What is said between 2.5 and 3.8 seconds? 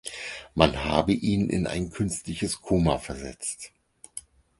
Koma versetzt.